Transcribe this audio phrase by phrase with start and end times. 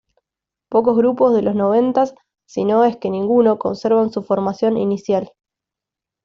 [0.67, 2.15] Pocos grupos de los noventas
[2.47, 5.31] si no es que ninguno conservan su formación inicial.